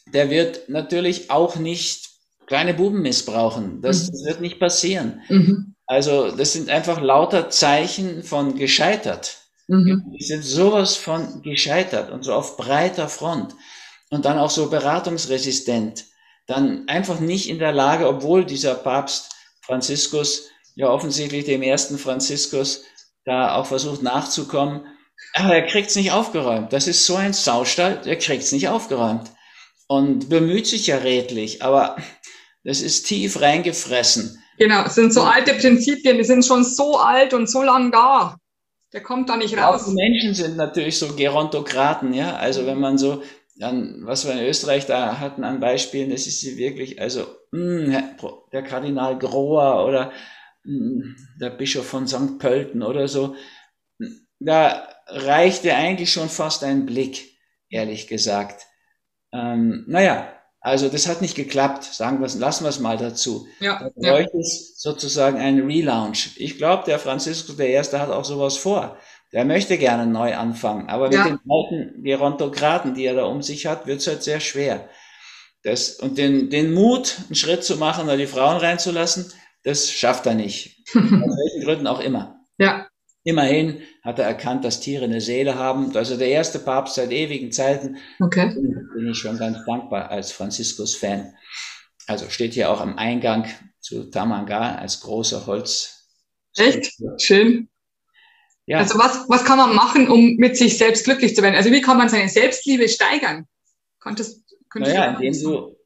[0.07, 2.09] Der wird natürlich auch nicht
[2.45, 3.81] kleine Buben missbrauchen.
[3.81, 4.11] Das, mhm.
[4.11, 5.21] das wird nicht passieren.
[5.29, 5.75] Mhm.
[5.85, 9.37] Also das sind einfach lauter Zeichen von gescheitert.
[9.67, 10.13] Mhm.
[10.17, 13.55] Die sind sowas von gescheitert und so auf breiter Front
[14.09, 16.05] und dann auch so beratungsresistent,
[16.47, 22.83] dann einfach nicht in der Lage, obwohl dieser Papst Franziskus ja offensichtlich dem ersten Franziskus
[23.25, 24.85] da auch versucht nachzukommen,
[25.33, 26.73] aber er kriegt's nicht aufgeräumt.
[26.73, 29.31] Das ist so ein Saustall, der kriegt's nicht aufgeräumt
[29.87, 31.97] und bemüht sich ja redlich, aber
[32.63, 34.39] das ist tief reingefressen.
[34.57, 38.37] Genau, es sind so alte Prinzipien, die sind schon so alt und so lang da.
[38.93, 39.81] Der kommt da nicht raus.
[39.81, 42.35] Auch die Menschen sind natürlich so Gerontokraten, ja.
[42.35, 43.23] Also wenn man so,
[43.57, 47.85] dann, was wir in Österreich da hatten an Beispielen, das ist sie wirklich, also mh,
[47.85, 50.11] hm, der Kardinal Grohr oder
[50.63, 52.37] mh, hm, der Bischof von St.
[52.37, 53.35] Pölten oder so,
[54.39, 57.37] da reichte eigentlich schon fast ein Blick,
[57.69, 58.67] ehrlich gesagt.
[59.33, 63.47] Ähm, naja, also das hat nicht geklappt, sagen wir, lassen wir es mal dazu.
[63.59, 64.39] Ja, da bräuchte ja.
[64.39, 66.31] es sozusagen einen Relaunch.
[66.37, 68.97] Ich glaube, der Franziskus der Erste hat auch sowas vor.
[69.33, 71.25] Der möchte gerne neu anfangen, aber mit ja.
[71.25, 74.87] den alten Gerontokraten, die er da um sich hat, wird es halt sehr schwer.
[75.63, 80.25] Das, und den, den Mut, einen Schritt zu machen oder die Frauen reinzulassen, das schafft
[80.27, 80.87] er nicht.
[80.95, 82.39] Aus welchen Gründen auch immer.
[82.57, 82.87] Ja.
[83.23, 85.95] Immerhin hat er erkannt, dass Tiere eine Seele haben.
[85.95, 87.97] Also der erste Papst seit ewigen Zeiten.
[88.19, 88.53] Okay.
[88.53, 91.33] Bin ich schon ganz dankbar als Franziskus-Fan.
[92.07, 93.47] Also steht hier auch am Eingang
[93.79, 96.09] zu Tamanga als großer Holz.
[96.57, 96.91] Echt?
[97.17, 97.69] Schön.
[98.65, 98.79] Ja.
[98.79, 101.55] Also was, was kann man machen, um mit sich selbst glücklich zu werden?
[101.55, 103.47] Also wie kann man seine Selbstliebe steigern?
[103.99, 105.77] Konntest, könntest naja, indem du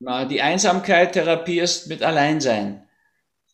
[0.00, 2.88] na, die Einsamkeit therapierst mit Alleinsein.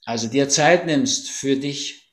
[0.04, 2.03] Also dir Zeit nimmst für dich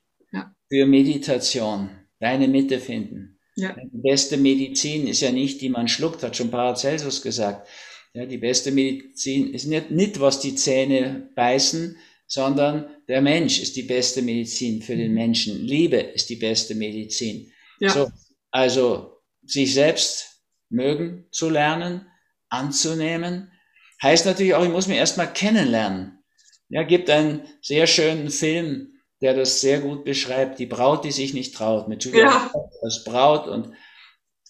[0.71, 3.39] für Meditation, deine Mitte finden.
[3.57, 3.75] Ja.
[3.75, 7.67] Die beste Medizin ist ja nicht, die man schluckt, hat schon Paracelsus gesagt.
[8.13, 13.75] Ja, die beste Medizin ist nicht, nicht, was die Zähne beißen, sondern der Mensch ist
[13.75, 15.13] die beste Medizin für den.
[15.13, 15.65] Menschen.
[15.65, 17.51] Liebe ist die beste Medizin.
[17.79, 17.89] Ja.
[17.89, 18.09] So,
[18.49, 22.07] also sich selbst mögen zu lernen,
[22.47, 23.51] anzunehmen,
[24.01, 26.23] heißt natürlich auch, ich muss mich erstmal kennenlernen.
[26.69, 28.90] Ja, gibt einen sehr schönen Film,
[29.21, 30.59] der das sehr gut beschreibt.
[30.59, 32.51] Die Braut, die sich nicht traut, mit Julia ja.
[32.81, 33.73] als Braut und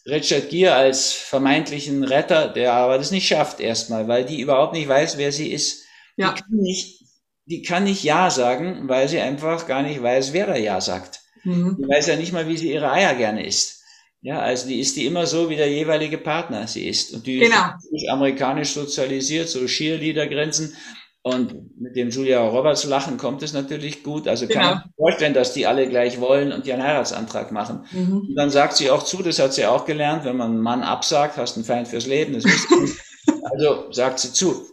[0.05, 4.87] Richard Gere als vermeintlichen Retter, der aber das nicht schafft erstmal, weil die überhaupt nicht
[4.87, 5.83] weiß, wer sie ist.
[6.17, 6.33] Ja.
[6.33, 7.03] Die, kann nicht,
[7.45, 11.19] die kann nicht Ja sagen, weil sie einfach gar nicht weiß, wer da Ja sagt.
[11.43, 11.77] Mhm.
[11.79, 13.81] Die weiß ja nicht mal, wie sie ihre Eier gerne isst.
[14.23, 17.13] Ja, also die ist die immer so, wie der jeweilige Partner sie ist.
[17.13, 17.71] Und die Genau.
[17.91, 20.75] ist amerikanisch sozialisiert, so Cheerleader-Grenzen.
[21.23, 24.27] Und mit dem Julia Roberts lachen kommt es natürlich gut.
[24.27, 24.69] Also kann Genau.
[24.75, 27.85] man sich vorstellen, dass die alle gleich wollen und ihren Heiratsantrag machen.
[27.91, 28.17] Mhm.
[28.29, 30.81] Und dann sagt sie auch zu, das hat sie auch gelernt, wenn man einen Mann
[30.81, 32.67] absagt, hast einen Feind fürs Leben, das nicht.
[33.43, 34.65] Also sagt sie zu.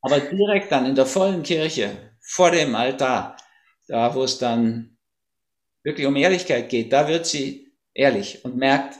[0.00, 3.36] Aber direkt dann in der vollen Kirche, vor dem Altar,
[3.88, 4.96] da wo es dann
[5.82, 8.94] wirklich um Ehrlichkeit geht, da wird sie ehrlich und merkt,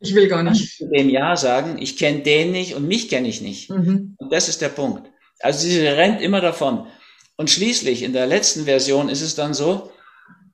[0.00, 0.76] Ich will gar nicht.
[0.78, 3.70] zu dem Ja sagen, ich kenne den nicht und mich kenne ich nicht.
[3.70, 4.14] Mhm.
[4.18, 5.10] Und das ist der Punkt.
[5.40, 6.86] Also sie rennt immer davon.
[7.36, 9.92] Und schließlich, in der letzten Version ist es dann so,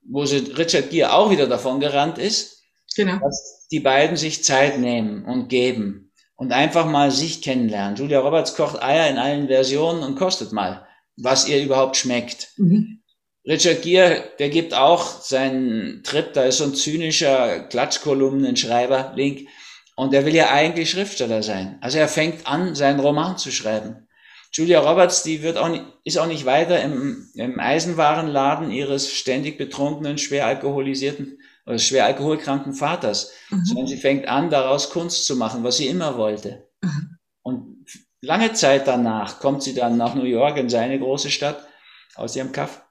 [0.07, 2.63] wo sie Richard Gere auch wieder davon gerannt ist,
[2.97, 3.19] Genau.
[3.19, 7.97] dass die beiden sich Zeit nehmen und geben und einfach mal sich kennenlernen.
[7.97, 12.53] Julia Roberts kocht Eier in allen Versionen und kostet mal, was ihr überhaupt schmeckt.
[12.57, 13.01] Mhm.
[13.47, 19.49] Richard Gere, der gibt auch seinen Trip, da ist so ein zynischer Klatschkolumnenschreiber, Link,
[19.97, 21.79] und der will ja eigentlich Schriftsteller sein.
[21.81, 24.09] Also er fängt an, seinen Roman zu schreiben.
[24.57, 29.59] Julia Roberts, die wird auch nicht, ist auch nicht weiter im, im Eisenwarenladen ihres ständig
[29.59, 33.65] betrunkenen, schwer alkoholisierten oder schwer alkoholkranken Vaters, Mhm.
[33.65, 36.69] sondern sie fängt an, daraus Kunst zu machen, was sie immer wollte.
[36.83, 37.19] Mhm.
[37.43, 37.87] Und
[38.21, 41.67] lange Zeit danach kommt sie dann nach New York in seine große Stadt
[42.15, 42.83] aus ihrem Kaff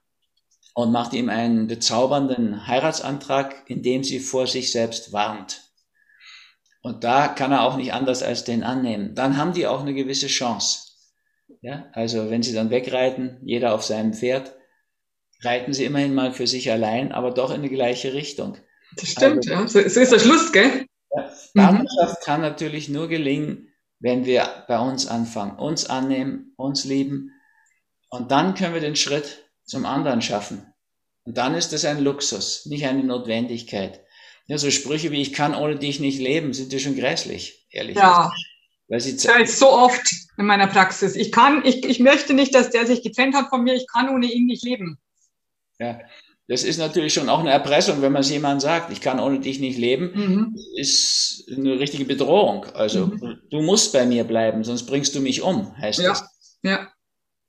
[0.74, 5.62] und macht ihm einen bezaubernden Heiratsantrag, in dem sie vor sich selbst warnt.
[6.82, 9.16] Und da kann er auch nicht anders als den annehmen.
[9.16, 10.83] Dann haben die auch eine gewisse Chance.
[11.62, 14.56] Ja, also wenn sie dann wegreiten, jeder auf seinem Pferd,
[15.42, 18.58] reiten sie immerhin mal für sich allein, aber doch in die gleiche Richtung.
[18.96, 19.68] Das stimmt, ja.
[19.68, 20.86] So, so ist der Schluss, gell?
[21.54, 27.32] Partnerschaft kann natürlich nur gelingen, wenn wir bei uns anfangen, uns annehmen, uns lieben.
[28.10, 30.74] Und dann können wir den Schritt zum anderen schaffen.
[31.26, 34.02] Und dann ist es ein Luxus, nicht eine Notwendigkeit.
[34.48, 37.96] Ja, so Sprüche wie ich kann ohne dich nicht leben, sind ja schon grässlich, ehrlich
[37.96, 38.28] Ja.
[38.28, 38.53] gesagt.
[38.94, 40.04] Weil sie Ja, jetzt so oft
[40.38, 41.16] in meiner Praxis.
[41.16, 43.74] Ich kann, ich, ich möchte nicht, dass der sich getrennt hat von mir.
[43.74, 45.00] Ich kann ohne ihn nicht leben.
[45.80, 46.00] ja,
[46.48, 49.40] das ist natürlich schon auch eine Erpressung, wenn man es jemandem sagt, ich kann ohne
[49.40, 50.12] dich nicht leben.
[50.14, 50.56] Mhm.
[50.78, 52.66] ist eine richtige Bedrohung.
[52.76, 53.40] Also Mhm.
[53.50, 56.12] du musst bei mir bleiben, sonst bringst du mich um, heißt Ja.
[56.12, 56.60] es.
[56.62, 56.88] Ja.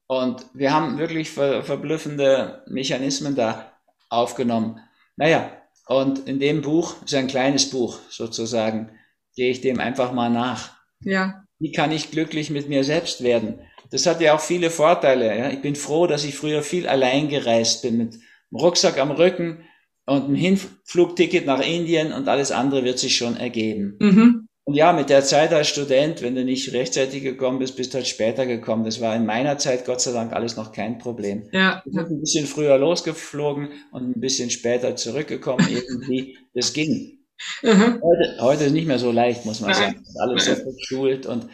[0.06, 3.70] Und wir haben wirklich ver verblüffende Mechanismen da
[4.08, 4.80] aufgenommen.
[5.16, 5.50] Naja,
[5.88, 8.98] und in dem Buch, ist ein kleines Buch sozusagen,
[9.36, 10.74] gehe ich dem einfach mal nach.
[11.00, 11.44] Ja.
[11.58, 13.60] Wie kann ich glücklich mit mir selbst werden?
[13.90, 15.38] Das hat ja auch viele Vorteile.
[15.38, 15.50] Ja?
[15.50, 19.64] Ich bin froh, dass ich früher viel allein gereist bin, mit einem Rucksack am Rücken
[20.06, 23.96] und einem Hinflugticket nach Indien und alles andere wird sich schon ergeben.
[24.00, 24.48] Mhm.
[24.66, 27.98] Und ja, mit der Zeit als Student, wenn du nicht rechtzeitig gekommen bist, bist du
[27.98, 28.84] halt später gekommen.
[28.84, 31.48] Das war in meiner Zeit Gott sei Dank alles noch kein Problem.
[31.52, 31.82] Ja.
[31.84, 36.38] Wir sind ein bisschen früher losgeflogen und ein bisschen später zurückgekommen irgendwie.
[36.54, 37.23] Das ging.
[37.62, 38.00] Mhm.
[38.02, 39.80] Heute, heute ist nicht mehr so leicht, muss man Nein.
[39.80, 40.04] sagen.
[40.18, 41.48] Alles so verschult und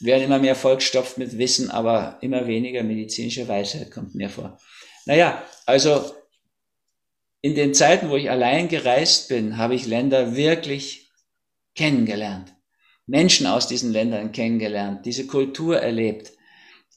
[0.00, 4.58] werden immer mehr vollgestopft mit Wissen, aber immer weniger medizinische Weisheit kommt mir vor.
[5.06, 6.14] Naja, also
[7.42, 11.10] in den Zeiten, wo ich allein gereist bin, habe ich Länder wirklich
[11.74, 12.54] kennengelernt.
[13.06, 16.32] Menschen aus diesen Ländern kennengelernt, diese Kultur erlebt.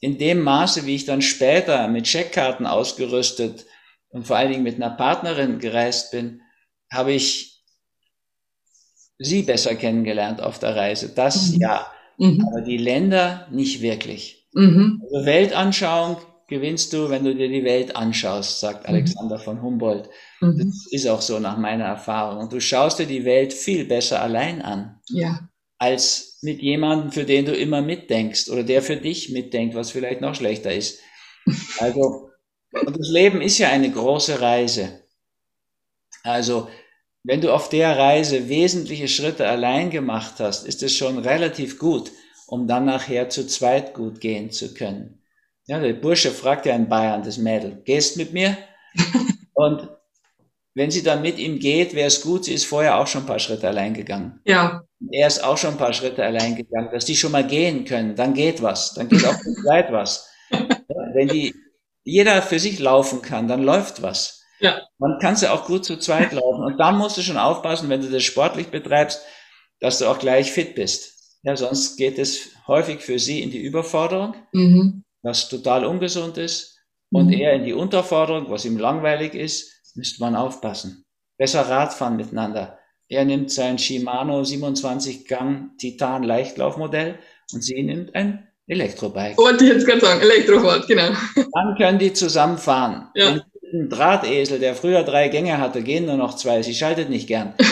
[0.00, 3.66] In dem Maße, wie ich dann später mit Scheckkarten ausgerüstet
[4.08, 6.40] und vor allen Dingen mit einer Partnerin gereist bin,
[6.90, 7.57] habe ich
[9.18, 11.08] sie besser kennengelernt auf der Reise.
[11.14, 11.60] Das Mhm.
[11.60, 11.86] ja,
[12.18, 12.44] Mhm.
[12.48, 14.46] aber die Länder nicht wirklich.
[14.54, 15.02] Mhm.
[15.04, 16.16] Also Weltanschauung
[16.48, 18.94] gewinnst du, wenn du dir die Welt anschaust, sagt Mhm.
[18.94, 20.08] Alexander von Humboldt.
[20.40, 20.58] Mhm.
[20.58, 22.38] Das ist auch so nach meiner Erfahrung.
[22.42, 25.48] Und du schaust dir die Welt viel besser allein an, Ja.
[25.78, 30.20] als mit jemandem, für den du immer mitdenkst oder der für dich mitdenkt, was vielleicht
[30.20, 31.00] noch schlechter ist.
[31.78, 32.30] Also,
[32.86, 35.02] und das Leben ist ja eine große Reise.
[36.22, 36.68] Also,
[37.28, 42.10] wenn du auf der Reise wesentliche Schritte allein gemacht hast, ist es schon relativ gut,
[42.46, 45.22] um dann nachher zu zweit gut gehen zu können.
[45.66, 48.56] Ja, der Bursche fragt ja in Bayern das Mädel, gehst mit mir?
[49.52, 49.90] Und
[50.72, 53.26] wenn sie dann mit ihm geht, wäre es gut, sie ist vorher auch schon ein
[53.26, 54.40] paar Schritte allein gegangen.
[54.46, 54.84] Ja.
[55.10, 58.16] Er ist auch schon ein paar Schritte allein gegangen, dass die schon mal gehen können,
[58.16, 60.30] dann geht was, dann geht auch zu zweit was.
[60.50, 60.66] Ja,
[61.12, 61.54] wenn die
[62.04, 64.37] jeder für sich laufen kann, dann läuft was.
[64.60, 64.82] Ja.
[64.98, 66.64] Man kann sie auch gut zu zweit laufen.
[66.64, 69.20] Und da musst du schon aufpassen, wenn du das sportlich betreibst,
[69.80, 71.38] dass du auch gleich fit bist.
[71.42, 75.04] Ja, sonst geht es häufig für sie in die Überforderung, Mhm.
[75.22, 76.76] was total ungesund ist,
[77.12, 77.32] und Mhm.
[77.32, 81.04] eher in die Unterforderung, was ihm langweilig ist, müsste man aufpassen.
[81.38, 82.78] Besser Radfahren miteinander.
[83.08, 87.18] Er nimmt sein Shimano 27 Gang Titan Leichtlaufmodell
[87.54, 89.38] und sie nimmt ein Elektrobike.
[89.38, 91.08] Wollte ich jetzt gerade sagen, Elektrofahrt, genau.
[91.36, 93.08] Dann können die zusammenfahren.
[93.14, 93.40] Ja.
[93.72, 96.62] Den Drahtesel, der früher drei Gänge hatte, gehen nur noch zwei.
[96.62, 97.54] Sie schaltet nicht gern.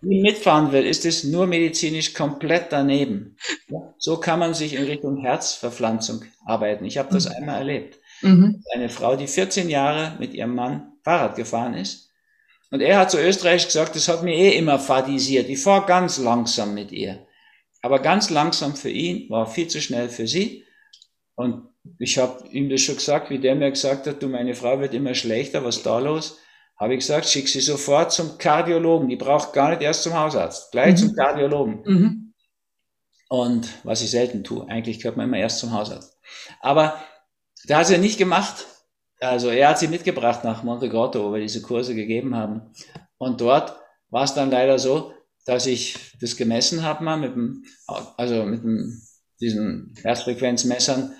[0.00, 3.36] mitfahren will, ist es nur medizinisch komplett daneben.
[3.68, 6.84] Ja, so kann man sich in Richtung Herzverpflanzung arbeiten.
[6.84, 7.34] Ich habe das mhm.
[7.36, 7.98] einmal erlebt.
[8.22, 8.62] Mhm.
[8.74, 12.10] Eine Frau, die 14 Jahre mit ihrem Mann Fahrrad gefahren ist.
[12.70, 15.48] Und er hat zu Österreich gesagt, das hat mir eh immer fadisiert.
[15.48, 17.26] Ich fahre ganz langsam mit ihr.
[17.82, 20.64] Aber ganz langsam für ihn war viel zu schnell für sie.
[21.34, 24.80] Und ich habe ihm das schon gesagt, wie der mir gesagt hat, du, meine Frau
[24.80, 26.38] wird immer schlechter, was ist da los?
[26.76, 29.08] Habe ich gesagt, schick sie sofort zum Kardiologen.
[29.08, 30.96] Die braucht gar nicht erst zum Hausarzt, gleich mhm.
[30.96, 31.82] zum Kardiologen.
[31.84, 32.34] Mhm.
[33.28, 36.18] Und was ich selten tue, eigentlich gehört man immer erst zum Hausarzt.
[36.60, 36.98] Aber
[37.66, 38.66] da hat sie nicht gemacht.
[39.20, 42.72] Also er hat sie mitgebracht nach Monte Grotto, wo wir diese Kurse gegeben haben.
[43.18, 43.76] Und dort
[44.08, 45.12] war es dann leider so,
[45.44, 47.64] dass ich das gemessen habe mal mit dem,
[48.16, 49.00] also mit dem,
[49.40, 51.14] diesen Herzfrequenzmessern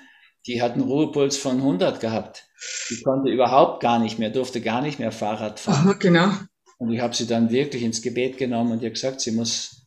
[0.46, 2.46] die hat einen Ruhepuls von 100 gehabt.
[2.90, 5.88] Die konnte überhaupt gar nicht mehr, durfte gar nicht mehr Fahrrad fahren.
[5.88, 6.30] Aha, genau.
[6.78, 9.86] Und ich habe sie dann wirklich ins Gebet genommen und ihr gesagt, sie muss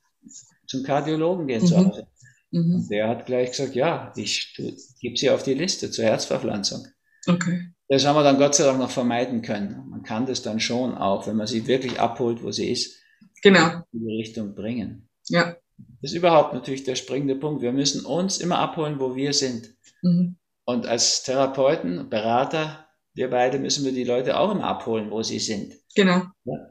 [0.68, 1.68] zum Kardiologen gehen mhm.
[1.68, 2.08] zu Hause.
[2.52, 2.76] Mhm.
[2.76, 4.56] Und der hat gleich gesagt, ja, ich
[5.00, 6.88] gebe sie auf die Liste zur Herzverpflanzung.
[7.28, 7.70] Okay.
[7.90, 9.88] Das haben wir dann Gott sei Dank noch vermeiden können.
[9.90, 13.00] Man kann das dann schon auch, wenn man sie wirklich abholt, wo sie ist,
[13.42, 13.84] genau.
[13.92, 15.10] in die Richtung bringen.
[15.30, 15.56] Ja.
[16.02, 17.62] Das ist überhaupt natürlich der springende Punkt.
[17.62, 19.76] Wir müssen uns immer abholen, wo wir sind.
[20.02, 20.38] Mhm.
[20.66, 25.40] Und als Therapeuten, Berater, wir beide müssen wir die Leute auch immer abholen, wo sie
[25.40, 25.74] sind.
[25.96, 26.24] Genau.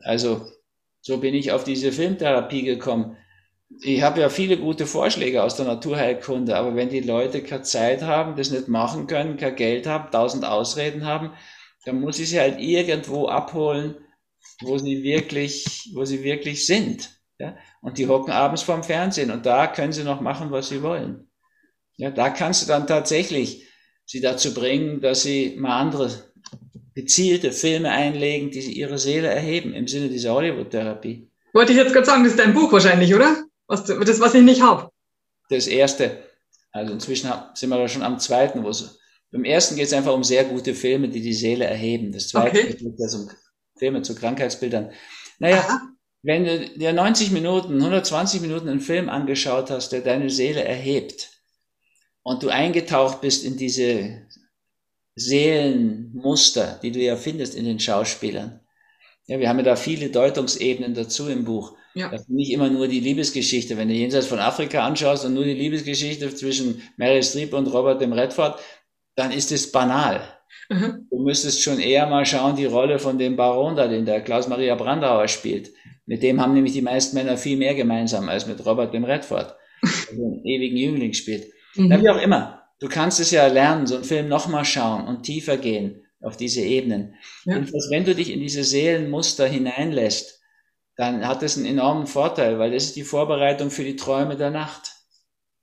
[0.03, 0.47] Also
[1.01, 3.17] so bin ich auf diese Filmtherapie gekommen.
[3.81, 8.03] Ich habe ja viele gute Vorschläge aus der Naturheilkunde, aber wenn die Leute keine Zeit
[8.03, 11.33] haben, das nicht machen können, kein Geld haben, tausend Ausreden haben,
[11.85, 13.97] dann muss ich sie halt irgendwo abholen,
[14.61, 17.11] wo sie wirklich, wo sie wirklich sind.
[17.39, 17.57] Ja?
[17.81, 21.31] Und die hocken abends vorm Fernsehen und da können sie noch machen, was sie wollen.
[21.97, 23.67] Ja, da kannst du dann tatsächlich
[24.13, 26.11] sie dazu bringen, dass sie mal andere
[26.95, 31.31] gezielte Filme einlegen, die sie ihre Seele erheben, im Sinne dieser Hollywood-Therapie.
[31.55, 33.43] Wollte ich jetzt gerade sagen, das ist dein Buch wahrscheinlich, oder?
[33.67, 34.91] Was, das, was ich nicht habe.
[35.49, 36.25] Das erste.
[36.73, 38.99] Also inzwischen sind wir da schon am zweiten, wo es,
[39.31, 42.13] beim ersten geht es einfach um sehr gute Filme, die die Seele erheben.
[42.13, 42.75] Das zweite okay.
[42.75, 43.31] geht es um
[43.79, 44.93] Filme zu Krankheitsbildern.
[45.39, 45.81] Naja, Aha.
[46.23, 51.32] wenn du dir 90 Minuten, 120 Minuten einen Film angeschaut hast, der deine Seele erhebt,
[52.23, 54.23] und du eingetaucht bist in diese
[55.15, 58.61] Seelenmuster, die du ja findest in den Schauspielern.
[59.27, 61.77] Ja, wir haben ja da viele Deutungsebenen dazu im Buch.
[61.95, 62.09] Ja.
[62.09, 63.77] Das ist nicht immer nur die Liebesgeschichte.
[63.77, 68.01] Wenn du jenseits von Afrika anschaust und nur die Liebesgeschichte zwischen Mary Streep und Robert
[68.01, 68.61] dem Redford,
[69.15, 70.23] dann ist es banal.
[70.71, 71.07] Mhm.
[71.11, 74.75] Du müsstest schon eher mal schauen, die Rolle von dem Baron da, den der Klaus-Maria
[74.75, 75.71] Brandauer spielt.
[76.07, 79.55] Mit dem haben nämlich die meisten Männer viel mehr gemeinsam als mit Robert dem Redford,
[79.83, 81.53] der einen ewigen Jüngling spielt.
[81.75, 82.03] Mhm.
[82.03, 82.63] Wie auch immer.
[82.81, 86.61] Du kannst es ja lernen, so einen Film nochmal schauen und tiefer gehen auf diese
[86.61, 87.15] Ebenen.
[87.45, 87.55] Ja.
[87.55, 90.41] Jedenfalls, wenn du dich in diese Seelenmuster hineinlässt,
[90.97, 94.51] dann hat das einen enormen Vorteil, weil das ist die Vorbereitung für die Träume der
[94.51, 94.93] Nacht.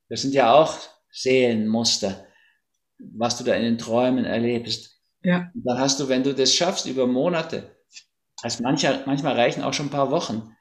[0.08, 0.76] Das sind ja auch
[1.12, 2.26] Seelenmuster,
[2.98, 5.00] was du da in den Träumen erlebst.
[5.22, 5.50] Ja.
[5.54, 7.76] Und dann hast du, wenn du das schaffst über Monate,
[8.42, 10.56] also mancher, manchmal reichen auch schon ein paar Wochen,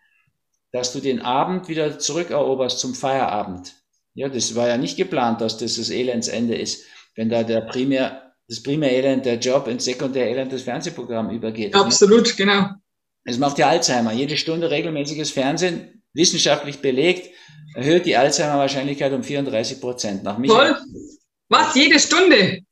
[0.71, 3.73] dass du den Abend wieder zurückeroberst zum Feierabend.
[4.19, 6.83] Ja, das war ja nicht geplant, dass das das Elendsende ist,
[7.15, 11.73] wenn da der primär, das Primärelend der Job ins Sekundärelend das Fernsehprogramm übergeht.
[11.73, 12.67] Absolut, genau.
[13.23, 14.11] Das macht ja Alzheimer.
[14.11, 17.33] Jede Stunde regelmäßiges Fernsehen, wissenschaftlich belegt,
[17.75, 20.23] erhöht die Alzheimer-Wahrscheinlichkeit um 34 Prozent.
[20.23, 20.75] Nach Toll.
[21.47, 21.73] Was?
[21.75, 22.63] Jede Stunde?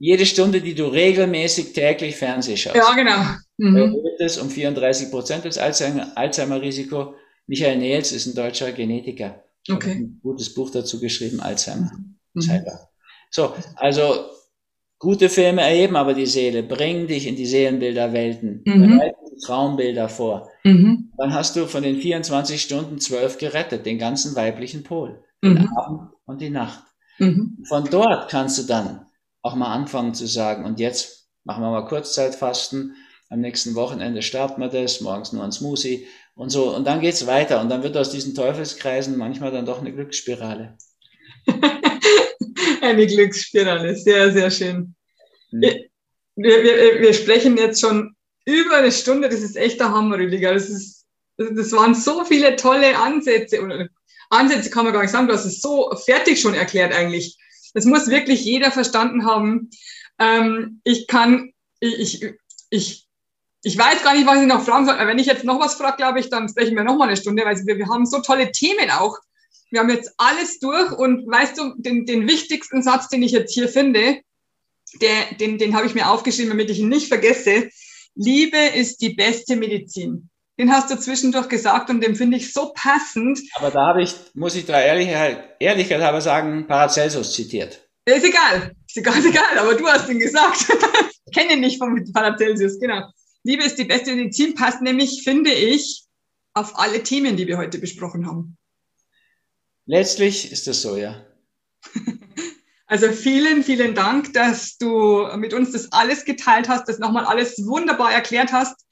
[0.00, 2.74] Jede Stunde, die du regelmäßig täglich Fernseh schaust.
[2.74, 3.22] Ja, genau.
[3.58, 3.76] Mhm.
[3.76, 7.14] Erhöht es um 34 Prozent das Alzheimer-Risiko.
[7.46, 9.44] Michael Nehls ist ein deutscher Genetiker.
[9.70, 9.92] Okay.
[9.92, 11.92] Ein gutes Buch dazu geschrieben, Alzheimer.
[12.34, 12.62] Mhm.
[13.30, 14.30] So, also
[14.98, 18.96] gute Filme erheben aber die Seele, bringen dich in die Seelenbilderwelten, mhm.
[18.96, 20.50] bereiten Traumbilder vor.
[20.64, 21.12] Mhm.
[21.16, 25.76] Dann hast du von den 24 Stunden zwölf gerettet, den ganzen weiblichen Pol, den mhm.
[25.76, 26.84] Abend und die Nacht.
[27.18, 27.58] Mhm.
[27.68, 29.06] Von dort kannst du dann
[29.42, 32.94] auch mal anfangen zu sagen, und jetzt machen wir mal Kurzzeitfasten,
[33.30, 36.06] am nächsten Wochenende starten wir das, morgens nur ein Smoothie
[36.38, 36.74] und so.
[36.74, 37.60] Und dann geht's weiter.
[37.60, 40.78] Und dann wird aus diesen Teufelskreisen manchmal dann doch eine Glücksspirale.
[42.80, 44.94] eine Glücksspirale, sehr, sehr schön.
[45.50, 45.60] Hm.
[45.60, 48.14] Wir, wir, wir, sprechen jetzt schon
[48.44, 50.54] über eine Stunde, das ist echt der Hammer, Rüdiger.
[50.54, 51.04] Das, ist,
[51.36, 53.60] das waren so viele tolle Ansätze.
[53.60, 53.88] Oder
[54.30, 57.36] Ansätze kann man gar nicht sagen, du hast es so fertig schon erklärt eigentlich.
[57.74, 59.70] Das muss wirklich jeder verstanden haben.
[60.20, 62.34] Ähm, ich kann, ich, ich
[62.70, 63.07] ich
[63.76, 64.96] weiß gar nicht, was ich noch fragen soll.
[64.98, 67.44] Wenn ich jetzt noch was frage, glaube ich, dann sprechen wir noch mal eine Stunde,
[67.44, 69.18] weil wir, wir haben so tolle Themen auch.
[69.70, 73.52] Wir haben jetzt alles durch und weißt du, den, den wichtigsten Satz, den ich jetzt
[73.52, 74.20] hier finde,
[75.02, 77.68] der, den, den habe ich mir aufgeschrieben, damit ich ihn nicht vergesse.
[78.14, 80.30] Liebe ist die beste Medizin.
[80.58, 83.38] den hast du zwischendurch gesagt und den finde ich so passend.
[83.54, 87.88] Aber da habe ich, muss ich da Ehrlichkeit, Ehrlichkeit halber sagen, Paracelsus zitiert.
[88.06, 90.66] Ist egal, ist egal, ist egal, aber du hast ihn gesagt.
[91.26, 93.02] ich kenne ihn nicht von Paracelsus, genau.
[93.48, 96.04] Liebe ist die beste Medizin passt nämlich, finde ich,
[96.52, 98.58] auf alle Themen, die wir heute besprochen haben.
[99.86, 101.24] Letztlich ist das so, ja.
[102.90, 107.66] Also vielen, vielen Dank, dass du mit uns das alles geteilt hast, das nochmal alles
[107.66, 108.86] wunderbar erklärt hast.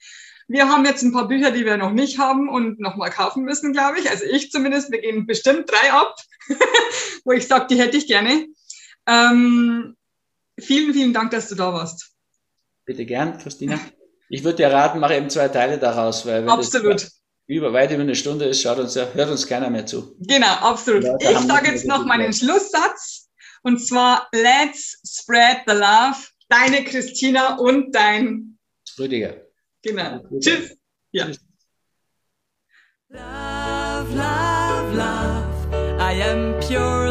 [0.47, 3.73] Wir haben jetzt ein paar Bücher, die wir noch nicht haben und nochmal kaufen müssen,
[3.73, 4.11] glaube ich.
[4.11, 4.91] Also ich zumindest.
[4.91, 6.15] Wir gehen bestimmt drei ab,
[7.25, 8.45] wo ich sage, die hätte ich gerne.
[9.07, 9.97] Ähm,
[10.59, 12.11] vielen, vielen Dank, dass du da warst.
[12.85, 13.79] Bitte gern, Christina.
[14.29, 16.95] Ich würde dir raten, mache eben zwei Teile daraus, weil wenn Absolut.
[16.95, 20.15] das über weit über eine Stunde ist, schaut uns, hört uns keiner mehr zu.
[20.19, 21.05] Genau, absolut.
[21.21, 23.29] Ich sage jetzt noch meinen Schlusssatz
[23.63, 26.17] und zwar Let's spread the love.
[26.49, 28.57] Deine Christina und dein
[28.97, 29.41] Rüdiger.
[29.81, 30.23] Genau.
[30.39, 30.77] Tschüss.
[31.11, 31.27] Ja.
[33.09, 35.47] Love, love, love.
[35.99, 37.06] I am pure.